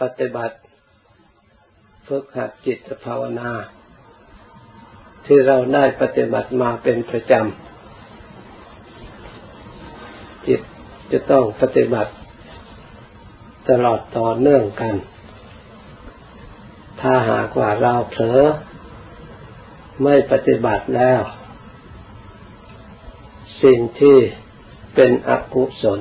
[0.00, 0.56] ปฏิบัติ
[2.06, 3.50] ฝึกหัดจิตภาวนา
[5.26, 10.60] ที่เราได้ปฏิบัติมาเป็นประจำ จิต
[11.12, 12.12] จะต้องปฏิบัติ
[13.68, 14.94] ตลอดต่อเนื่องกัน
[17.00, 18.42] ถ้าหากว่าเราเผลอ
[20.02, 21.20] ไม่ปฏิบัติแล้ว
[23.62, 24.18] สิ่งที่
[24.94, 26.00] เป็นอกุศล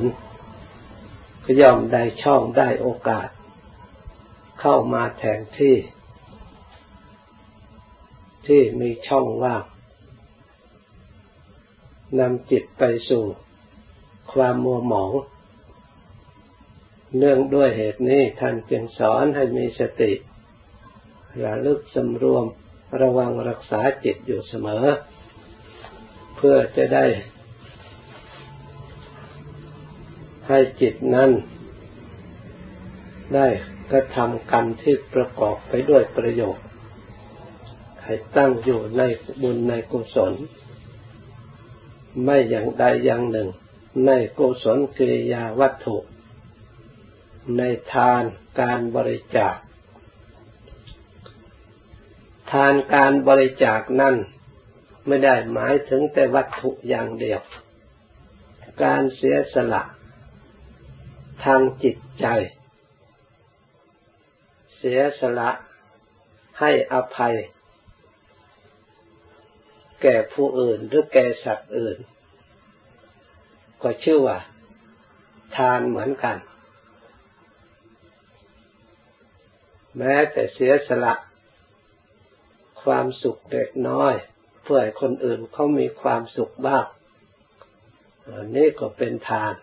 [1.44, 3.28] ก็ย่อมได้ช่องได้โอกาส
[4.60, 5.76] เข้ามาแทนที่
[8.48, 9.64] ที่มีช่องว่าง
[12.20, 13.24] นำจิตไปสู่
[14.34, 15.12] ความมัวหมอง
[17.18, 20.12] เนื่องด้วยเหตุนี้ท่านจึงสอนให้มีสติ
[21.44, 22.46] ระลึกสำรวม
[23.02, 24.86] ระวังรักษาจิตอยู่เสมอ
[26.36, 27.06] เพื่อจะได้
[30.48, 31.32] ให้จิตนั้น
[33.36, 33.48] ได้
[33.92, 36.68] กระทำกรรมที่ประกอบไปด้วยประโยชน์
[38.04, 39.02] ให้ตั้งอยู่ใน
[39.42, 40.34] บุญในกุศล
[42.24, 43.50] ไม่อย่างใดอย่างหนึ่ง
[44.06, 45.98] ในกุศลกิริยาวัตถุ
[47.58, 47.62] ใน
[47.94, 48.24] ทาน
[48.62, 49.56] การบริจาค
[52.52, 54.16] ทานการบริจาคนั่น
[55.08, 57.42] ไม่ได้หมายถึงแต่วัตถุอย่างเดียว
[58.84, 59.84] การเสียสละ
[61.44, 62.26] ทางจิตใจ
[64.88, 65.50] สียสละ
[66.60, 67.36] ให้อภัย
[70.02, 71.98] แก่ผู้อื่นหรือแก่สัตว์อื่น
[73.82, 74.38] ก็ชื่อว่า
[75.56, 76.38] ทานเหมือนกัน
[79.98, 81.14] แม้แต่เสียสละ
[82.84, 84.14] ความสุขเล็กน้อย
[84.64, 86.86] เพื่อให้คนอื่นเขามีความสุขบ้าง
[88.56, 89.54] นี่ก็เป็นทาน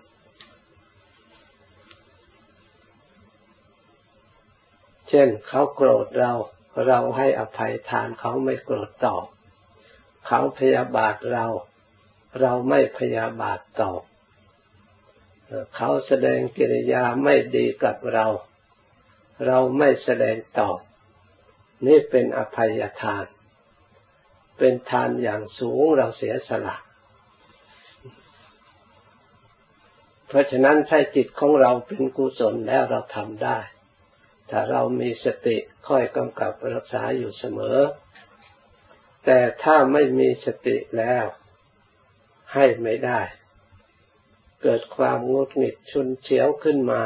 [5.15, 6.33] เช่นเขาโกรธเรา
[6.87, 9.27] เราให้อภัยทานเขาไม่โกรธตอบ
[10.27, 11.47] เขาพยาบาทเรา
[12.41, 14.03] เราไม่พยาบาทตอบ
[15.77, 18.27] เขาแสดงกิริยาไม่ดีกับเรา
[19.47, 20.79] เราไม่แสดงตอบ
[21.87, 23.25] นี่เป็นอภัยทาน
[24.59, 26.77] เป็นทานอย่างสูงเราเสียสละ
[30.27, 33.59] เพราะฉะนั้นถ้าจิตของเราเป็นกุศลแล้วเราทำได้
[34.55, 35.57] ถ้าเรามีสติ
[35.89, 37.79] คอยกำกับรักษาอยู่เสมอ
[39.25, 41.25] แต่ถ้าไม่มีสติแล้ว
[42.55, 43.21] ให้ไม่ได้
[44.63, 47.03] เกิดความงุดหงิดชุนเฉียวขึ้นมา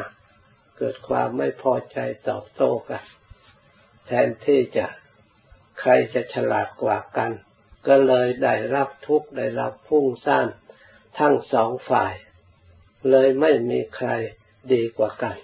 [0.79, 1.99] เกิดความไม่พอใจ
[2.29, 3.05] ตอบโต้กัน
[4.07, 4.87] แทนที่จะ
[5.81, 7.31] ใครจะฉลาดกว่ากัน
[7.87, 10.49] ก็เลยได้รับทุกข์ได้รับพุ่งซ่าน
[11.19, 12.15] ทั้งสองฝ่าย
[13.11, 14.11] เลยไม่มีใคร
[14.73, 15.37] ดีกว่ากัน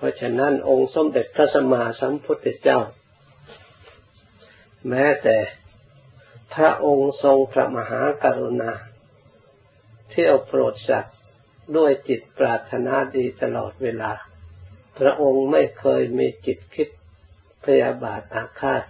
[0.00, 2.80] เพราะฉะนั้นองค์สมเด็จพระสัมมาสัมพุทธเจ้า
[4.88, 5.38] แม้แต่
[6.54, 8.72] พระองค์ทรงพระมหากรุณา
[10.10, 11.16] เที่ยวโปรดสัตว์
[11.76, 14.12] ด้วยจิตปรารถนาดีตลอดเวลา
[14.98, 16.88] พระองค์ไม่เคยมีจิตคิด
[17.64, 18.84] พยาบาทอาฆาต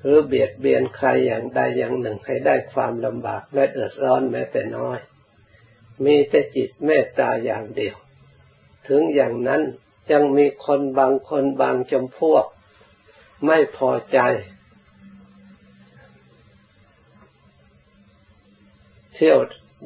[0.00, 4.98] หรือเบียดเบียนใครอย่างใดอย่างหนึ่งให้ได้ความลำบากและเดือดร้อนแม้แต่น้อย
[6.04, 7.96] มีแต่จิตเมตตาอย่างเดียว
[8.88, 9.62] ถึงอย่างนั้น
[10.12, 12.44] ยังมีคนบางคนบางจำพวก
[13.46, 14.18] ไม่พอใจ
[19.14, 19.38] เที่ยว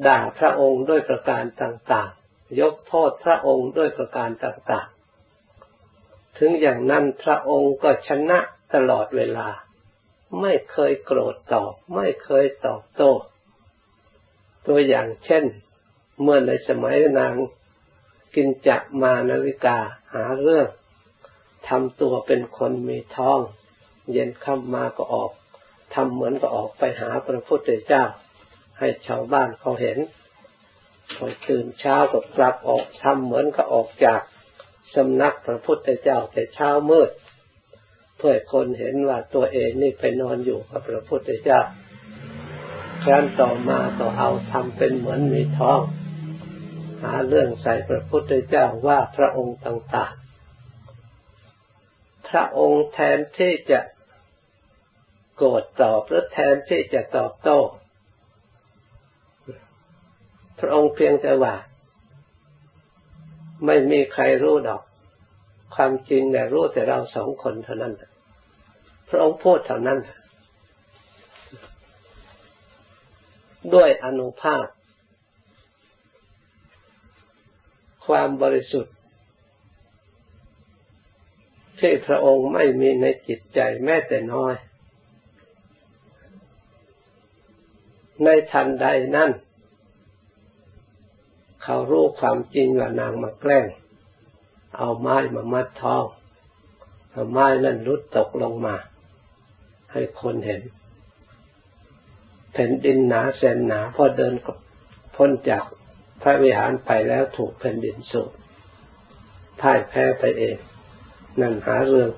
[0.07, 8.39] ด่าพระองค์ด้วยประการต่างๆ ยกโทษพระองค์ด้วยประการต่างๆ ถึงอย่างนั้นพระองค์ก็ชนะ
[8.73, 9.47] ตลอดเวลา
[10.41, 13.11] ไม่เคยโกรธตอบ ไม่เคยตอบโต้
[14.67, 15.43] ตัวอย่างเช่น
[16.21, 17.35] เมื่อในสมัยนาง
[18.35, 19.79] กินจักมานาวิกา
[20.13, 20.67] หาเรื่อง
[21.67, 23.39] ทำตัวเป็นคนมีท้อง
[24.11, 25.31] เย็นค่ำมาก็ออก
[25.93, 28.03] ทำเหมือนก็ออกไปหาพระพุทธเจ้า
[28.79, 29.97] ให้ชาวบ้านเขาเห็น
[31.17, 34.21] พอตื่นเช้าก็กลับออกทำเหมือนก็ออกจาก
[34.95, 37.09] สำนักพระพุทธเจ้าแต่เช้ามืด
[38.17, 41.61] เพื่อคนเห็นว่าตัวเองนี่ไปนอนอยู่กับพระพุทธเจ้า
[43.03, 45.79] ครั้นต่อมาก็เอาทำเป็นเหมือนมีท้อง
[47.01, 53.79] หาเรื่องใส่พระพุทธเจ้าว่าพระองค์ต่างๆ พระองค์แทนที่จะ
[55.35, 57.59] โกรธตอบหรือแทนที่จะตอบโต้
[60.59, 61.53] พระองค์เพียงแต่ว่า
[63.65, 64.81] ไม่มีใครรู้ดอก
[65.75, 67.93] ความจริงแต่รู้แต่เราสองคนเท่านั้น
[69.09, 69.99] พระองค์พูดเท่านั้น
[73.73, 74.65] ด้วยอนุภาพ
[78.11, 78.95] ความบริสุทธิ์
[81.79, 84.53] ที่พระองค์ไม่มีในจิตใจแม้แต่น้อย
[88.23, 88.85] ในทันใด
[89.15, 89.31] นั้น
[91.63, 93.67] เขารู้ความจริงว่านางมาแกล้ง
[94.77, 96.05] เอาไม้มามัดท้อง
[97.11, 98.75] เอาไม้นั่นรุดตกลงมา
[99.91, 100.61] ให้คนเห็น
[102.53, 104.33] แผ่นดินหนาแสนหนาพอเดิน
[105.15, 105.65] พ้นจาก
[106.21, 108.31] พระวิหารไปแล้วถูกแผ่นดินสูบ
[109.61, 110.57] พ่ายแพ้ไปเอง
[111.41, 112.09] นั่นหาเรื่อง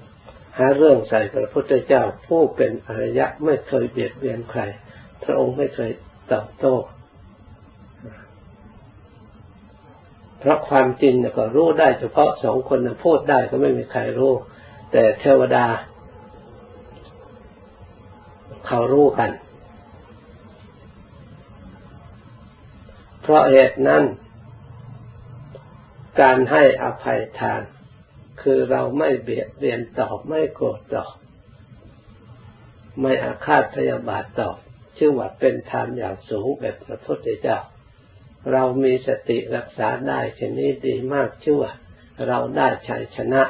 [0.58, 4.62] หาเรื่องใส่พระพุทธเจ้าผู้เป็นอริยะไม่เคยเบียดเบียนใคร
[5.24, 5.92] พระองค์ไม่เคย
[6.32, 6.76] ตอบโต้
[10.40, 14.34] เพราะความจริงก็รู้ได้เฉพาะสองคนนะพูดได้ก็ไม่มีใครรู้
[14.92, 15.66] แต่เทวดา
[18.68, 19.30] เขารู้กัน
[23.24, 24.04] เพราะเหตุนั้น
[26.22, 27.62] การให้อภัยทาน
[28.42, 31.14] คือเราไม่เบียดเบียนตอบไม่โกรธตอบ
[33.02, 34.58] ไม่อาฆาตพยาบาทตอบ
[34.98, 37.58] ชื่อว่าเป็นทานอย่างสูงแบบพระพุทธเจ้า
[38.52, 41.74] เรามีสติรักษาได้ชนี้ดีมากชื่อว่า
[42.28, 43.44] เราได้ชัยชนะ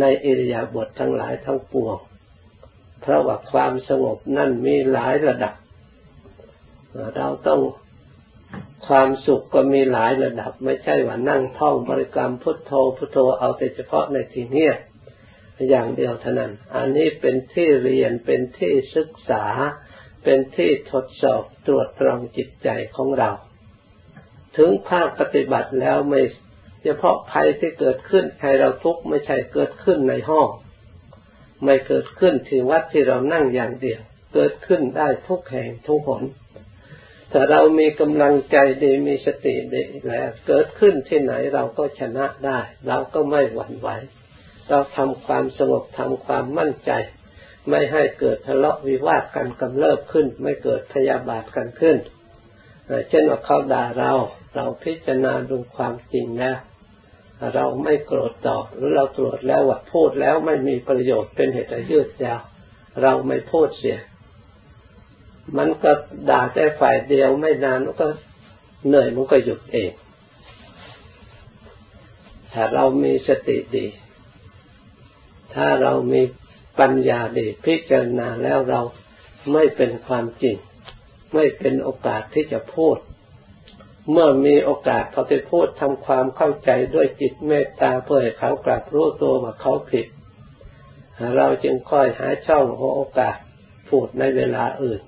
[0.00, 1.98] ในอิริยาบถททั้งหลายทั้งปวง
[3.00, 5.54] เพราะว่าความสงบนั่นมีหลายระดับ
[7.16, 7.60] เราต้อง
[8.88, 14.68] ความสุขก็มีหลายระดับ ไม่ใช่ว่านั่งท่องบริกรรมพุทโธพุทโธเอาแต่เฉพาะในที่นี้
[15.68, 19.44] อย่างเดียวเท่านั้น อันนี้เป็นที่เรียนเป็นที่ศึกษา
[20.24, 23.30] เป็นที่ทดสอบตรวจตรองจิตใจของเรา
[24.56, 26.20] ถึงภาคปฏิบัติแล้วไม่
[26.84, 30.48] เฉพาะภัยที่เกิดขึ้นให้เราทุกข์ไม่ใช่เกิดขึ้นในห้อง
[31.64, 34.00] ไม่เกิดขึ้นที่วัดที่เรานั่งอย่างเดียว
[34.34, 36.24] เกิดขึ้นได้ทุกแห่งทุกหน
[37.32, 43.88] ถ้าเรามีกำลังใจดีมีสติดีแล้วเกิดขึ้นที่ไหนเราก็ชนะได้ เราก็ไม่หวั่นไหว
[44.68, 46.92] เราทำความสงบทำความมั่นใจ
[47.68, 51.96] ไม่ให้เกิดทะเลาะวิวาทกันกำเริบขึ้น ไม่เกิดพยาบาทกันขึ้น
[53.08, 54.12] เช่นว่าเขาด่าเรา
[54.54, 56.58] เราพิจารณาดูความจริงแล้ว
[57.54, 62.42] เราไม่โกรธตอบหรือเราตรวจแล้วว่าพูดแล้วไม่มีประโยชน์เป็นเหตุยืดยาว
[63.02, 63.98] เราไม่พูดเสีย
[65.56, 65.90] มันก็
[66.30, 68.08] ด่าแต่ฝ่ายเดียวไม่นานมันก็
[68.86, 69.92] เหนื่อยมันก็หยุดเอง
[72.52, 73.86] ถ้าเรามีสติดี
[75.54, 76.22] ถ้าเรามี
[76.80, 78.80] ปัญญาดีพิจารณาแล้วเรา
[79.52, 80.56] ไม่เป็นความจริง
[81.34, 82.96] ไม่เป็นโอกาสที่จะพูด
[84.12, 90.06] เมื่อมีโอกาสเขาไปพูดทำความเข้าใจด้วยจิตเมตตาเพื่อให้เขากลับรู้ตัวว่าเขาผิด
[91.36, 92.64] เราจึงค่อยหาช่อง
[92.96, 93.36] โอกาส
[93.88, 95.00] พูดในเวลาอื่น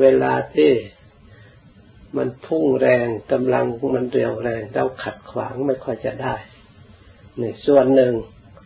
[0.00, 0.72] เวลาที่
[2.16, 6.34] มันพุ่งแรงกำลังมันเร็วแรงเราขัดขวางไม่ค่อยจะได้
[7.40, 8.14] นี่ส่วนหนึ่ง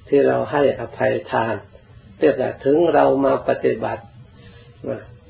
[0.08, 1.54] ที่เราให้อภัยทาน
[2.18, 4.04] เรียกว่าถึงเรามาปฏิบัติ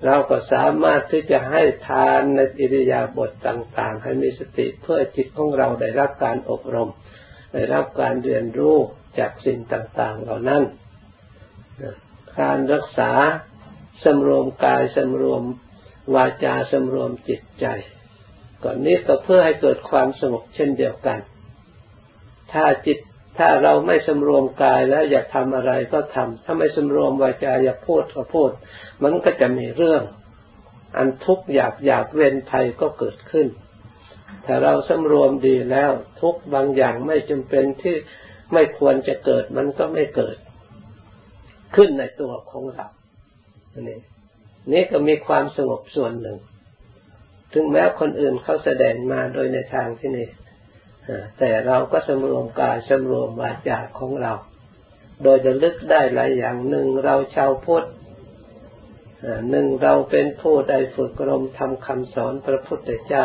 [0.07, 6.91] เราก็สามารถที่จะให้ทานในอิริยาบถต่าง ๆ ให้มีสติเพื่อจิตของเราได้รับการอบรม
[7.55, 8.77] ได้รับการเรียนรู้
[9.19, 10.63] จากสิ่งต่าง ๆ เหล่านั้น
[12.41, 13.13] การรักษา
[14.05, 15.43] สำรวมกายสำรวม
[16.15, 17.67] วาจาสำรวมจิตใจ
[18.65, 21.19] ก่อนนี้ก็เพื่อให้เกิดความสงบเช่นเดียวกัน
[22.53, 22.99] ถ้าจิต
[23.39, 28.51] ถ้าเราไม่สำรวมกายแล้วอยากทำอะไรก็ทำถ้าไม่สำรวมวาจาอยากพูดก็พูด
[29.03, 30.03] มันก็จะมีเรื่อง
[30.97, 33.47] อันทุกข์อยากอยากเว้นภัยก็เกิดขึ้น
[34.45, 37.95] ถ้าเราสำรวมดีแล้ว ทุกบางอย่างไม่จำเป็นที่
[38.53, 40.37] ไม่ควรจะเกิดมันก็ไม่เกิด
[41.77, 42.87] ขึ้นในตัวของเรา
[43.73, 44.01] อันนี้
[44.73, 46.39] นี่ก็มีความสงบส่วนหนึ่ง
[47.53, 50.29] ถึงแม้คนอื่นเขาแสดงมาโดยในทางที่นี่
[51.39, 54.33] แต่เราก็สำรวมกายสำรวมวาจาของเรา
[55.23, 57.87] โดยจะลึกได้หลายอย่างหนึ่งเราชาวพุทธ
[59.51, 63.25] หนึ่งเราเป็นผู้ได้ฝึกรมทำคำสอนพระพุทธเจ้า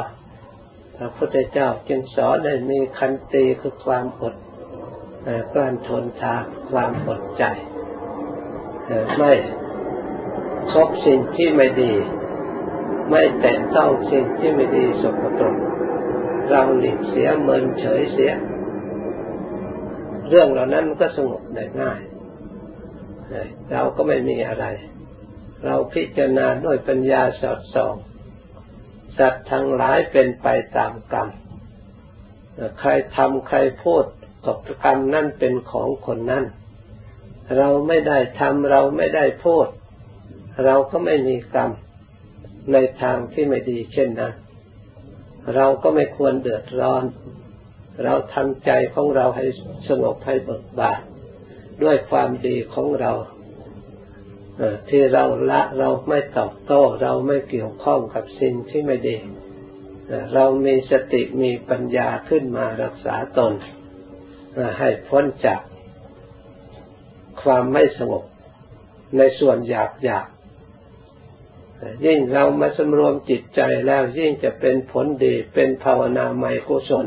[0.97, 4.35] พระพุทธเจ้าจึงสอนได้มีคันตีคือความอด
[5.53, 7.43] กลั้นทนทานความอดใจ
[9.17, 9.33] ไม่
[10.71, 11.93] คบสิ่งที่ไม่ดี
[13.09, 15.55] ไม่แตะต้องสิ่งที่ไม่ดีสกปรก
[16.49, 18.31] เราหลีกเสียเมินเฉยเสีย
[20.29, 21.99] เรื่องเหล่านั้นมันก็สงบได้ง่าย
[23.71, 24.65] เราก็ไม่มีอะไร
[25.65, 27.95] เราพิจารณาด้วยปัญญาสอดส่อง
[29.17, 31.29] สัตว์ทั้งหลายเป็นไปตามกรรม
[32.79, 34.03] ใครทำใครพูด
[34.45, 36.43] กับกรรมนั่นเป็นของคนนั้น
[37.57, 39.67] เราไม่ได้ทำเราไม่ได้พูด
[40.65, 41.71] เราก็ไม่มีกรรม
[42.73, 44.33] ในทางที่ไม่ดีเช่นนั้น
[45.55, 47.03] เราก็ไม่ควรเดือดร้อน
[48.03, 49.45] เราทำใจของเราให้
[49.87, 51.01] สงบให้เบิกบาน
[51.83, 53.11] ด้วยความดีของเรา
[54.89, 59.17] ที่เราละเราไม่ตอบโต้ เราไม่เกี่ยวข้องกับสิ่งที่ไม่ดี
[60.33, 63.53] เรามีสติมีปัญญาขึ้นมารักษาตน
[64.79, 65.61] ให้พ้นจาก
[67.43, 68.23] ความไม่สงบ
[69.17, 70.27] ในส่วนหยาบหยาบ
[72.05, 77.05] ยิ่งเรามาสำรวมจิตใจแล้วยิ่งจะเป็นผลดีเป็นภาวนาใหม่กุศล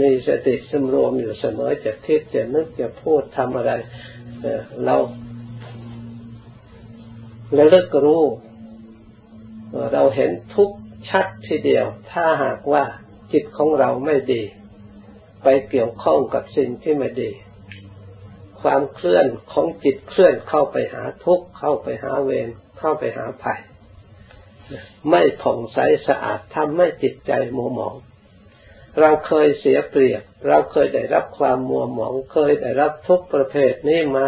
[0.00, 3.72] มีสติสำรวมอยู่เสมอจะคิดจะนึกจะพูดทำอะไร
[4.84, 4.96] เรา
[7.56, 8.24] ระลึกรู้
[9.92, 10.70] เราเห็นทุก
[11.08, 12.84] ชัดทีเดียว ถ้าหากว่า
[13.32, 14.42] จิตของเราไม่ดี
[15.42, 17.30] ไปเกี่ยวข้องกับสิ่งที่ไม่ดี
[18.62, 23.60] ความเคลื่อนของจิตเคลื่อนเข้าไปหาทุกข์เข้าไปหาเวร เข้าไปหาภัย
[25.10, 25.78] ไม่ผ่องใส
[26.08, 27.96] สะอาดทำให้จิตใจมัวหมอง
[29.00, 34.26] เราเคยเสียเปรียบ เราเคยได้รับความมัวหมอง เคยได้รับทุกประเภทนี้มา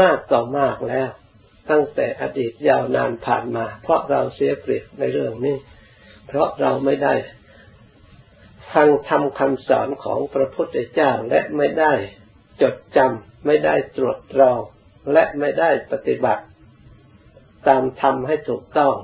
[0.00, 1.10] มากต่อมากแล้ว
[1.70, 5.56] ตั้งแต่อดีตยาวนานผ่านมา เพราะเราเสียเปรียบในเรื่องนี้
[6.26, 7.14] เพราะเราไม่ได้
[8.74, 11.92] ฟังทำคำสอนของพระพุทธเจ้าและไม่ได้
[12.62, 14.60] จดจำไม่ได้ตรวจตรอง
[15.12, 16.44] และไม่ได้ปฏิบัติ
[17.68, 18.94] ตามทำให้ถูกต้อง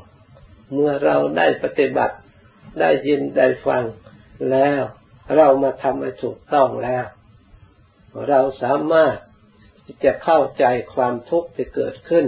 [0.73, 2.17] เมื่อเราได้ปฏิบัติ
[2.81, 3.85] ได้ยินได้ฟัง
[4.51, 4.83] แล้ว
[5.37, 7.07] เรามาทำให้ถูกต้องแล้ว
[8.29, 9.17] เราสามารถ
[10.05, 12.27] จะเข้าใจความทุกข์ที่เกิดขึ้น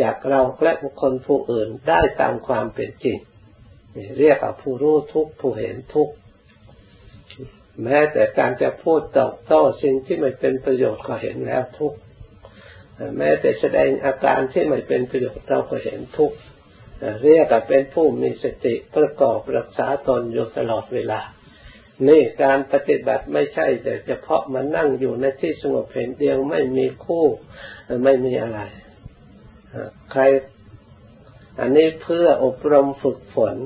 [0.00, 3.18] จากเราและบุคคลผู้อื่นได้ตามความเป็นจริง
[4.18, 6.08] เรียกว่าผู้รู้ทุกผู้เห็นทุก
[7.82, 11.94] แม้แต่การจะพูดตอบโต้สิ่งที่ไม่เป็นประโยชน์ก็เห็นแล้วทุก
[13.18, 16.32] แม้แต่แสดงอาการที่ไม่เป็นประโยชน์เราก็เห็นทุก
[17.22, 21.20] เรียกว่าเป็นผู้มีสติประกอบรักษาตนอยู่ตลอดเวลา
[22.08, 27.26] นี่การปฏิบัติไม่ใช่แต่เฉพาะมานั่งอยู่ในที่สงบเพียงเดียวไม่มีคู่
[28.04, 28.60] ไม่มีอะไร
[30.12, 30.22] ใคร
[31.60, 33.56] อันนี้เพื่ออบรมฝึกฝน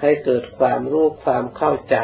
[0.00, 1.96] ให้เกิดความรู้ความเข้าใจ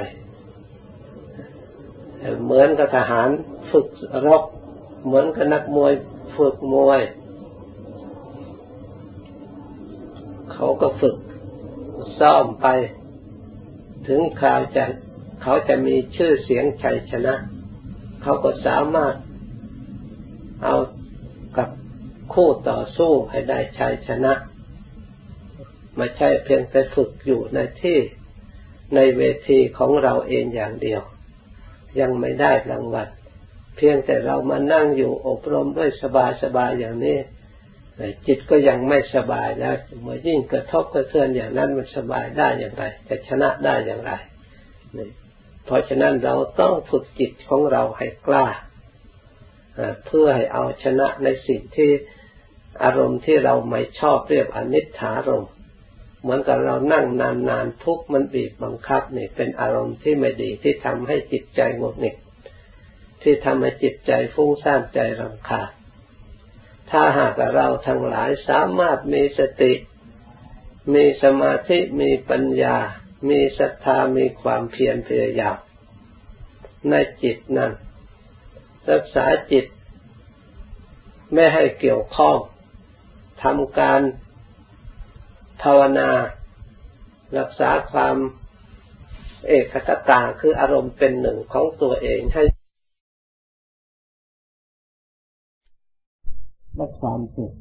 [2.45, 3.29] เหมือนกับทหาร
[3.71, 3.89] ฝึก
[4.27, 4.43] รบ
[5.07, 5.93] เหมือนกับนักมวย
[6.37, 7.03] ฝึกมวย
[10.53, 11.17] เขาก็ฝึก
[12.19, 12.67] ซ้อมไป
[14.07, 14.85] ถึงคราวจะ
[15.43, 17.35] เขาจะมีชื่อเสียงชัยชนะ
[18.23, 19.15] เขาก็สามารถ
[20.65, 20.77] เอา
[21.57, 21.69] กับ
[22.33, 24.33] คู่ต่อสู้ให้ได้ชัยชนะ
[25.97, 27.99] ไม่ใช่เพียงแต่ฝึกอยู่ในที่
[28.95, 31.03] ในเวทีของเราเองอย่างเดียว
[32.01, 33.09] ยังไม่ได้รางวัล
[33.77, 37.19] เพียงแต่เรามานั่งอยู่อบรมด้วยสบายสบายอย่างนี้
[38.27, 44.13] จิตก็ยังไม่สบายแล้วเมื่อยิ่งกระทบกระเทือนอย่างนั้นมันสบายได้อย่างไรจะชนะได้อย่างไร
[45.65, 48.47] เพราะฉะนั้นเราต้องฝึกจิตของเราให้กล้า
[50.07, 51.91] เพื่อให้เอาชนะในสิ่งที่
[52.83, 55.47] อารมณ์ที่เราไม่ชอบเรียกอนิจฐารม
[56.21, 62.17] เหมือนกับเรานั่งนานๆทุกมันบีบบังคับนี่เป็นอารมณ์ที่ไม่ดีที่ทำให้จิตใจงดหงิด
[63.25, 65.71] ที่ทำให้จิตใจฟุ้งซ่านใจรำคาญ
[66.91, 69.73] ถ้าหากเราทั้งหลายสามารถมีสติ
[70.95, 72.77] มีสมาธิ มีปัญญา
[73.31, 75.59] มีศรัทธา มีความเพียรพยายาม
[76.91, 77.73] ในจิตนั้น
[78.91, 79.67] รักษาจิต
[81.33, 82.39] ไม่ให้เกี่ยวข้อง
[83.43, 84.01] ทำการ
[85.63, 86.11] ภาวนา
[87.39, 88.17] รักษาความ
[89.49, 92.43] เอกคตาคืออารมณ์เป็นหนึ่งของตัวเองให้
[96.77, 97.55] และความสุข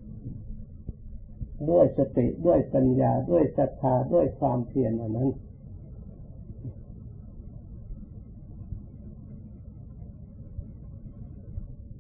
[1.70, 5.30] ด้วยสติด้วยปัญญาด้วยศรัทธาด้วยความเพียรอันนั้น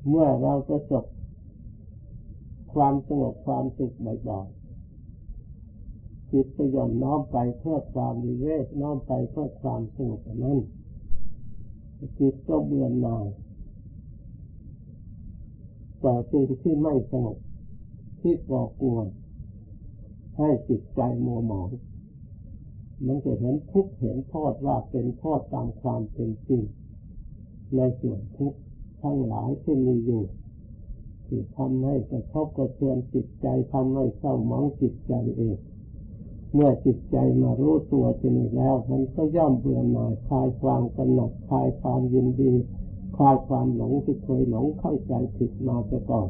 [0.08, 1.05] เมื่อเราจะจบ
[2.74, 3.96] ความสงบความสุข
[4.29, 10.60] บ่อยๆจิตจะย่อมน้อมไปเพื่อความดีเวทน้อมไปเพื่อความสงบนั้น
[12.20, 13.27] จิตก็เบื่อหน่าย
[16.03, 17.38] ต่อสิ่งที่ไม่สงบ
[18.19, 19.07] ที่ก่อกวน
[20.38, 21.69] ให้จิตใจมัวหมอง
[23.05, 26.63] มันจะเห็นทุกเห็นโทษว่าเป็นโทษตามความเป็นจริง
[27.75, 28.53] ในส่วนทุก
[29.01, 30.24] ทั้งหลายที่มีอยู่
[31.27, 35.57] ที่ทำให้กระทบกระเทือนจิตใจทำให้เศร้าหมองจิตใจเอง
[36.53, 42.83] เมื่อจิตใจมารู้ตัวจริงแล้ว มันก็ย่อมเบื่อหน่ายคลายความกำหนัดคลายความยินดีค
[43.22, 46.29] ลายความหลงที่เคยหลงเข้าใจผิดมาแต่ก่อน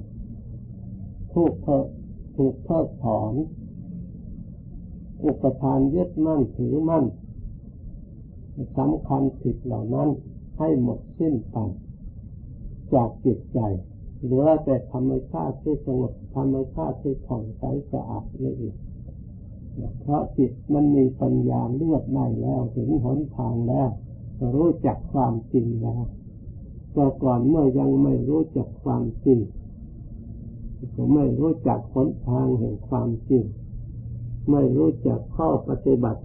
[1.34, 1.86] ถูกเพิก
[2.36, 3.34] ถูกเพิกถอน
[5.26, 7.06] อุปทานยึดมั่นถือมั่น
[8.78, 10.10] สำคัญผิดเหล่านั้น
[10.58, 11.58] ให้หมดสิ้นไป
[12.94, 13.60] จากจิตใจ
[14.24, 18.76] เหลือแต่ธรรมชาติที่สงบธรรมชาติที่ผ่องใสสะอาดนี่เอง
[20.00, 23.90] เพราะจิตมันมีปัญญาเลือกได้แล้วเห็นหนทางแล้ว
[24.56, 26.04] รู้จักความจริงแล้ว
[26.94, 29.40] แต่ก่อนเมื่อยังไม่รู้จักความจริง
[30.96, 33.44] ก็ไม่รู้จักหนทางแห่งความจริง
[34.52, 36.22] ไม่รู้จักข้อปฏิบัติ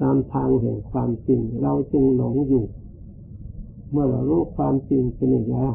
[0.00, 2.64] ตามทางแห่งความจริง เราจึงหลงอยู่
[3.90, 5.66] เมื่อเรารู้ความจริงเป็นอย่างนี้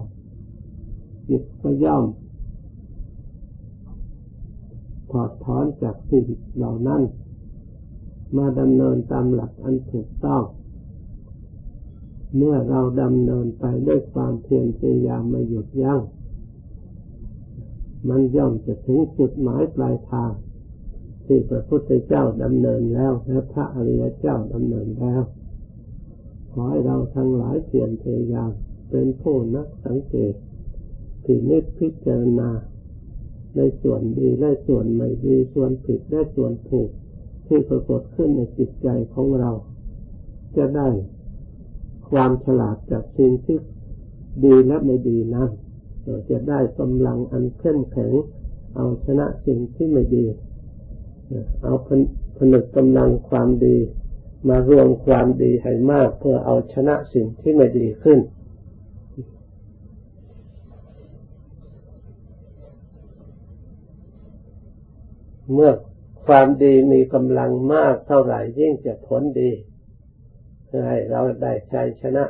[1.30, 2.04] จิตก็ย่อม
[5.12, 6.26] ถอดถอนจากสิ่ง
[6.58, 7.02] เหล่านั้น
[8.38, 10.44] มาดำเนินตามหลักอันถูกต้อง
[12.38, 16.02] เมื่อเราดำเนินไปด้วยความเพียรพยายามไม่หยุดยัง้ง
[18.10, 20.32] มันย่อมจะถึงจุดหมายปลายทาง
[21.26, 25.22] ที่พระพุทธเจ้าดำเนินแล้วและพระอริยเจ้าดำเนินแล้ว
[26.52, 28.52] ขอให้เราทั้งหลายเพียรพยายาม
[28.90, 30.34] เป็นผู้นักสังเกต
[31.24, 32.50] พินิจพิจารณา
[33.56, 36.90] ในส่วนดีและส่วนไม่ดีส่วนผิดและส่วนถูก
[37.48, 39.52] ที่ปรากฏขึ้นในจิตใจของเรา
[40.58, 40.90] จะได้
[42.10, 43.58] ความฉลาดจากสิ่งที่
[44.44, 45.50] ดีและไม่ดีนั้น
[46.30, 48.14] จะได้กำลังอันเข้มแข็ง
[48.76, 50.26] เอาชนะสิ่งที่ไม่ดี
[51.64, 51.74] เอา
[52.38, 53.78] ผนึกกำลังความดี
[54.50, 58.20] มารวมความดีให้มาก เพื่อเอาชนะสิ่งที่ไม่ดีขึ้น
[65.54, 65.72] เมื่อ
[66.28, 69.52] ความดีมีกำลังมากเท่าไหร่ยิ่งจะผลดี
[70.88, 72.26] ให้เราได้ชัยชนะ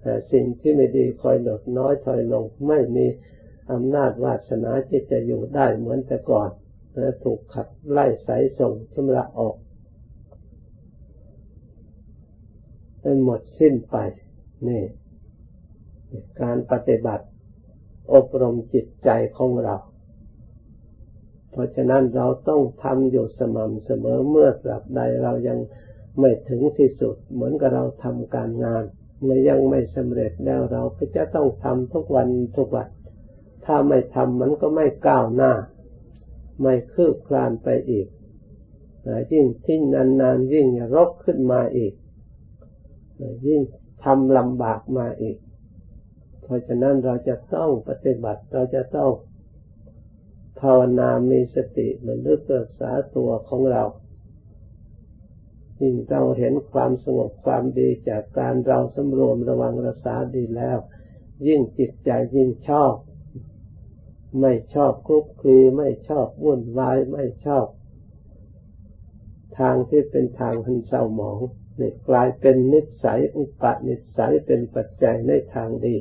[0.00, 3.06] แต่สิ่งที่ไม่ดีคอยลดน้อยถอยลง ไม่มี
[3.72, 6.50] อำนาจวาสนาที่จะอยู่ได้เหมือนแต่ก่อน
[6.98, 9.56] และถูกขัดไล่สายส่งชำระออก
[13.00, 13.96] ให้หมดสิ้นไป
[14.68, 14.82] นี่
[16.40, 17.26] การปฏิบัติ
[18.12, 19.76] อบรมจิตใจของเรา
[21.50, 25.58] เพราะฉะนั้นเราต้องทำอยู่สม่ำเสมอเมื่อตราบใดเรายัง
[26.18, 28.84] ไม่ถึงที่สุด เหมือนกับเราทำการงาน
[29.26, 32.88] มื่อยังไม่สำเร็จแล้วเราก็จะต้องทำทุกวันทุกวัน
[33.64, 35.52] ถ้าไม่ทำมันก็ไม่ก้าวหน้า
[36.60, 38.06] ไม่คืบคลานไปอีก
[39.32, 41.94] ยิ่งทิ้งนานๆยิ่งรกขึ้นมาอีก
[43.46, 43.60] ยิ่ง
[44.04, 45.36] ทำลำบากมาอีก
[46.42, 49.10] เพราะฉะนั้นเราจะต้องปฏิบัติเราจะต้อง
[50.60, 53.82] ภาวนามีสติมันลึกรักษาตัวของเรา
[55.82, 60.78] ยิ่งเราเห็นความสงบความดีจากการเราสำรวมระวังรักษาดีแล้ว
[61.46, 62.94] ยิ่งจิตใจยิ่งชอบ
[64.40, 67.66] ไม่ชอบคุกคีไม่ชอบวุ่นวายไม่ชอบ
[69.58, 71.40] ทางที่เป็นทางหันเศร้าหมอง
[71.80, 75.96] นี่กลายเป็นนิสัยอุปนิสัยเป็นปัจจัยในทางดี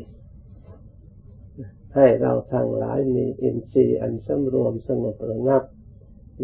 [1.96, 5.64] ให้เราทั้งหลายมีอินทรีย์อันสำรวมสงบระงับ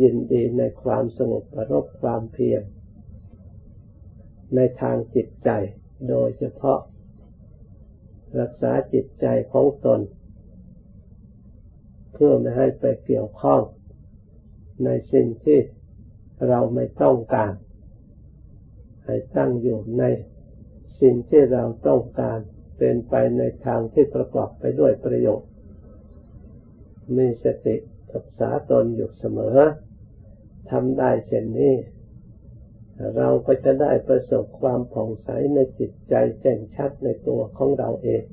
[0.01, 2.61] ยินดีในความสงบประรบความเพียร
[4.55, 5.49] ในทางจิตใจ
[6.09, 6.79] โดยเฉพาะ
[8.39, 9.99] รักษาจิตใจของตน
[12.13, 13.61] เพื่อไม่ให้ไปเกี่ยวข้อง
[14.85, 15.59] ในสิ่งที่
[16.47, 17.53] เราไม่ต้องการ
[19.05, 20.03] ให้ตั้งอยู่ใน
[21.01, 22.39] สิ่งที่เราต้องการ
[22.77, 25.49] เป็นไปในทางที่ประกอบไปด้วยประโยชน์
[27.17, 27.75] มีสติ
[28.13, 29.57] รักษาตนอยู่เสมอ
[30.71, 31.73] ทำได้เช่นนี้
[33.17, 38.23] เราก็จะได้ประสบความผ่องใสในจิตใจแจ่มชัดในตัวของเราเอง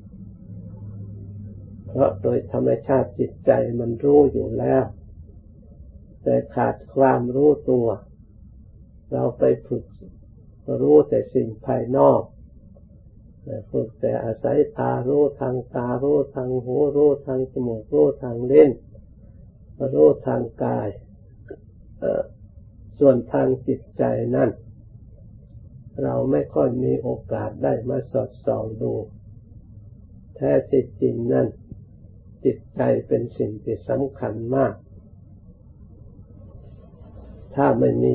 [1.87, 4.83] เพราะโดยธรรมชาติจิตใจมันรู้อยู่แล้ว
[6.23, 7.87] แต่ขาดความรู้ตัว
[9.13, 9.85] เราไปฝึก
[10.81, 12.21] รู้แต่สิ่งภายนอก
[13.71, 18.69] ฝึกแต่อาศัยตารู้ทางตารู้ทางหูรู้ทางจมูกรู้ทางเล่น
[19.93, 20.87] รู้ทางกาย
[22.99, 24.03] ส่วนทางจิตใจ
[24.35, 24.49] นั่น
[26.03, 28.93] เราไม่ค่อยมีโอกาสได้มาสอดส่องดู
[30.35, 31.47] แท้จริงนั่น
[32.45, 34.73] จิตใจเป็นสิ่งที่สำคัญมาก
[37.55, 38.11] ถ้าไม่มี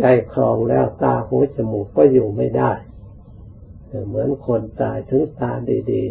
[0.00, 2.72] ใจคลองแล้วตาหูจมูกก็อยู่ไม่ได้
[4.06, 5.52] เหมือนคนตายถึงตา
[5.92, 6.02] ดี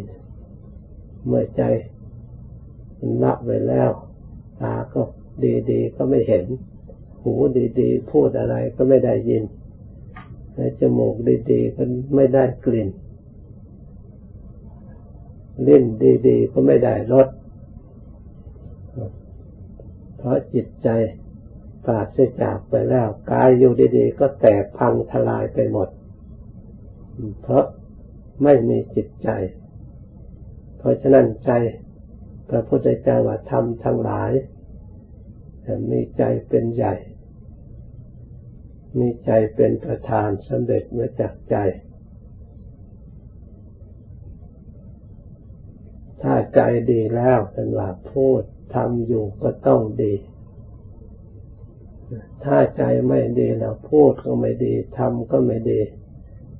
[0.60, 1.64] ๆ เมื่อใจ
[3.00, 3.90] มันละไปแล้ว
[4.62, 5.02] ตาก็
[5.72, 6.46] ดีๆ ก็ไม่เห็น
[7.26, 7.36] หู
[7.80, 9.44] ดีๆ พูดอะไรก็ไม่ได้ยิน
[10.56, 11.16] และจมูก
[11.52, 11.84] ดีๆก็
[12.16, 12.90] ไม่ได้กลิ่น
[15.68, 15.84] ลิ้น
[16.28, 17.28] ดีๆ ก็ไม่ได้รส
[20.18, 20.90] เพราะจิตใจ
[21.86, 25.90] ปราศจากไปแล้วกายอยู่ดีๆ ก็แตกพังทลายไปหมด
[27.42, 27.66] เพราะ
[28.44, 29.30] ไม่มีจิตใจ
[30.78, 31.52] เพราะฉะนั้นใจ
[32.50, 34.32] พระพุทธเจ้าว่าทำทั้งหลาย
[35.92, 36.96] มีใจเป็นใหญ่
[38.98, 41.56] มีใจเป็นประธานสำเร็จมาจากใจ
[46.22, 48.42] ถ้าใจดีแล้วเป็นว่าพูด
[48.76, 50.14] ทำอยู่ก็ต้องดี
[52.44, 55.82] ถ้าใจไม่ดีแล้วพูดก็ไม่ดีทำก็ไม่ดี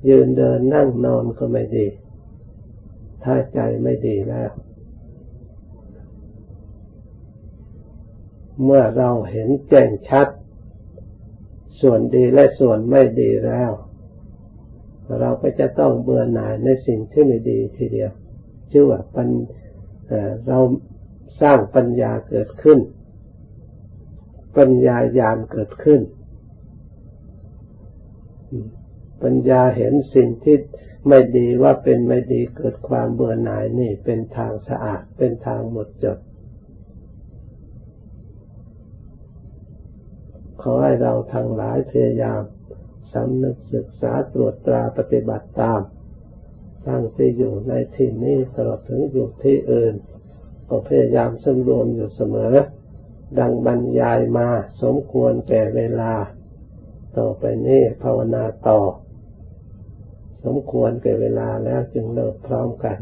[0.08, 1.86] ยืนเดินนั่งนอนก็ไม่ดี
[3.24, 4.50] ถ้าใจไม่ดีแล้ว
[8.62, 10.28] เมื่อเราเห็นแจ้งชัด
[11.80, 13.70] ส่วนดีและส่วนไม่ดีแล้ว
[15.20, 18.10] เราก็จะต้องเบื่อหน่ายในสิ่งที่ไม่ดีทีเดียว
[18.70, 19.28] ชื่อว่าปัญ
[20.48, 20.58] เรา
[21.42, 22.78] สร้างปัญญาเกิดขึ้น
[24.58, 26.00] ปัญญาญาณเกิดขึ้น
[29.22, 30.56] ปัญญาเห็นสิ่งที่
[31.08, 36.18] ไม่ดีว่าเป็นไม่ดีเกิดความเบื่อหน่ายนี่เป็นทางสะอาดเป็นทางหมดจด
[40.70, 42.42] อให้เราทั้งหลายพยายาม
[43.12, 45.80] สำนึกศึกษาตรวจตราปฏิบัติตาม
[46.86, 49.94] ทั้งที่อยู่ในที่นี้ตลอดถึงอยู่ที่อื่น
[50.68, 52.54] ก็พยายามสำรวมอยู่เสมอ
[53.38, 54.48] ดังบรรยายมา
[54.82, 56.12] สมควรแก่เวลา
[57.18, 58.80] ต่อไปนี้ภาวนาต่อ
[60.44, 62.96] สมควรแก่เวลาแล้วจึงเลิกพร้อมกัน